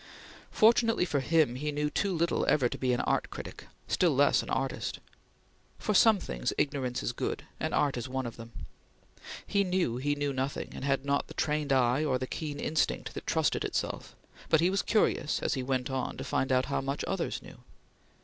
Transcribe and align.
Fortunately 0.49 1.05
for 1.05 1.19
him 1.19 1.53
he 1.53 1.71
knew 1.71 1.91
too 1.91 2.11
little 2.11 2.43
ever 2.47 2.67
to 2.67 2.77
be 2.79 2.91
an 2.91 3.01
art 3.01 3.29
critic, 3.29 3.67
still 3.87 4.15
less 4.15 4.41
an 4.41 4.49
artist. 4.49 4.97
For 5.77 5.93
some 5.93 6.17
things 6.17 6.51
ignorance 6.57 7.03
is 7.03 7.11
good, 7.11 7.43
and 7.59 7.71
art 7.71 7.97
is 7.97 8.09
one 8.09 8.25
of 8.25 8.35
them. 8.35 8.51
He 9.45 9.63
knew 9.63 9.97
he 9.97 10.15
knew 10.15 10.33
nothing, 10.33 10.69
and 10.73 10.83
had 10.83 11.05
not 11.05 11.27
the 11.27 11.35
trained 11.35 11.71
eye 11.71 12.03
or 12.03 12.17
the 12.17 12.25
keen 12.25 12.59
instinct 12.59 13.13
that 13.13 13.27
trusted 13.27 13.63
itself; 13.63 14.15
but 14.49 14.59
he 14.59 14.71
was 14.71 14.81
curious, 14.81 15.39
as 15.43 15.53
he 15.53 15.61
went 15.61 15.91
on, 15.91 16.17
to 16.17 16.23
find 16.23 16.51
out 16.51 16.65
how 16.65 16.81
much 16.81 17.05
others 17.07 17.43
knew. 17.43 17.59